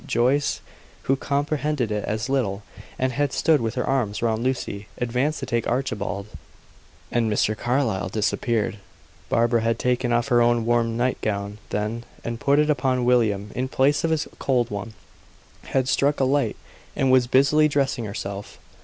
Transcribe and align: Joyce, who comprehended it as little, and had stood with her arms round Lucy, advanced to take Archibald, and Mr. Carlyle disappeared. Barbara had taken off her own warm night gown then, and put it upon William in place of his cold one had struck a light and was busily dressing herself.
Joyce, 0.07 0.61
who 1.03 1.15
comprehended 1.15 1.91
it 1.91 2.03
as 2.05 2.27
little, 2.27 2.63
and 2.97 3.11
had 3.13 3.31
stood 3.31 3.61
with 3.61 3.75
her 3.75 3.85
arms 3.85 4.23
round 4.23 4.43
Lucy, 4.43 4.87
advanced 4.97 5.39
to 5.41 5.45
take 5.45 5.67
Archibald, 5.67 6.25
and 7.11 7.31
Mr. 7.31 7.55
Carlyle 7.55 8.09
disappeared. 8.09 8.79
Barbara 9.29 9.61
had 9.61 9.77
taken 9.77 10.11
off 10.11 10.29
her 10.29 10.41
own 10.41 10.65
warm 10.65 10.97
night 10.97 11.21
gown 11.21 11.59
then, 11.69 12.03
and 12.23 12.39
put 12.39 12.57
it 12.57 12.71
upon 12.71 13.05
William 13.05 13.51
in 13.53 13.67
place 13.67 14.03
of 14.03 14.09
his 14.09 14.27
cold 14.39 14.71
one 14.71 14.95
had 15.65 15.87
struck 15.87 16.19
a 16.19 16.23
light 16.23 16.55
and 16.95 17.11
was 17.11 17.27
busily 17.27 17.67
dressing 17.67 18.05
herself. 18.05 18.57